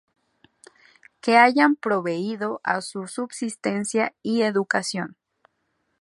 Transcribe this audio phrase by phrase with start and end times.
[1.21, 5.15] Que hayan proveído a su subsistencia y educación.